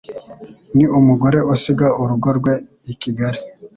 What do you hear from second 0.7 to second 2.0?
Ni umugore usiga